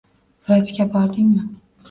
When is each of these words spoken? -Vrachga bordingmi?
-Vrachga 0.47 0.87
bordingmi? 0.95 1.47